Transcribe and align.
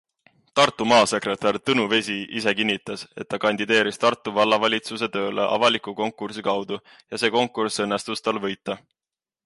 Tartu 0.59 0.85
maasekretär 0.91 1.59
Tõnu 1.69 1.83
Vesi 1.91 2.15
ise 2.39 2.53
kinnitas, 2.59 3.03
et 3.23 3.29
ta 3.33 3.39
kandideeris 3.43 4.01
Tartu 4.05 4.33
vallavalitsusse 4.39 5.11
tööle 5.17 5.47
avaliku 5.59 5.95
konkursi 6.01 6.47
kaudu 6.49 6.81
ja 6.93 7.21
see 7.25 7.35
konkurss 7.37 7.85
õnnestus 7.87 8.27
tal 8.29 8.43
võita. 8.49 8.81